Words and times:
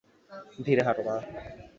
ধীরে 0.65 0.81
হাটো, 0.83 1.01
মা। 1.03 1.15